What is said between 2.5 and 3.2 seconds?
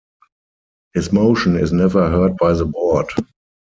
the board.